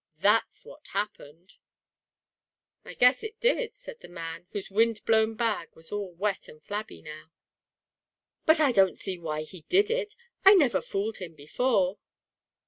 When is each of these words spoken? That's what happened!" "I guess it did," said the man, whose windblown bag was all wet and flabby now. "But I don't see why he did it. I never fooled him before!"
That's 0.17 0.65
what 0.65 0.87
happened!" 0.97 1.57
"I 2.83 2.95
guess 2.95 3.21
it 3.21 3.39
did," 3.39 3.75
said 3.75 3.99
the 3.99 4.07
man, 4.07 4.47
whose 4.49 4.71
windblown 4.71 5.35
bag 5.35 5.69
was 5.75 5.91
all 5.91 6.11
wet 6.13 6.47
and 6.47 6.59
flabby 6.59 7.03
now. 7.03 7.31
"But 8.47 8.59
I 8.59 8.71
don't 8.71 8.97
see 8.97 9.19
why 9.19 9.43
he 9.43 9.61
did 9.69 9.91
it. 9.91 10.15
I 10.43 10.55
never 10.55 10.81
fooled 10.81 11.17
him 11.17 11.35
before!" 11.35 11.99